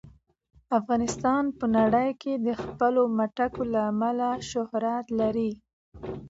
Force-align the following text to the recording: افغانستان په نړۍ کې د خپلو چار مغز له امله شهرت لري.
افغانستان 0.79 1.43
په 1.59 1.65
نړۍ 1.77 2.09
کې 2.21 2.33
د 2.45 2.47
خپلو 2.63 3.01
چار 3.37 3.49
مغز 3.57 3.65
له 3.73 3.79
امله 3.91 4.29
شهرت 4.49 5.05
لري. 5.19 5.51